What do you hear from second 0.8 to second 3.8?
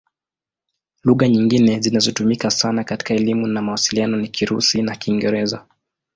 Lugha nyingine zinazotumika sana katika elimu na